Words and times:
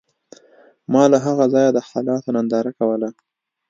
ما 0.91 1.03
له 1.11 1.17
هغه 1.25 1.45
ځایه 1.53 1.71
د 1.73 1.77
حالاتو 1.87 2.29
ننداره 2.35 2.71
کوله 2.79 3.09